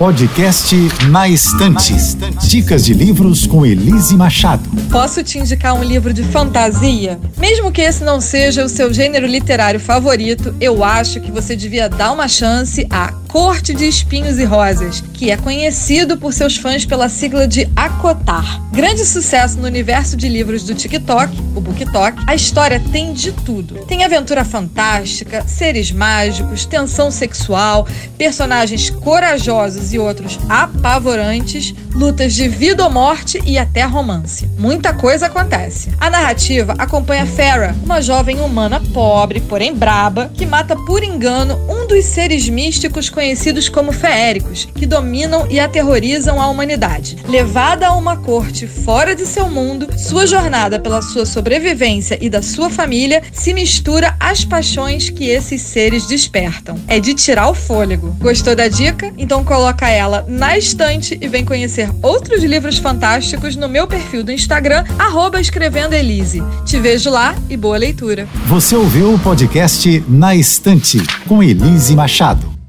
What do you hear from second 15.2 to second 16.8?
é conhecido por seus